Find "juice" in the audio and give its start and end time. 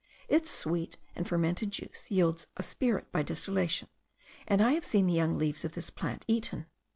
1.69-2.09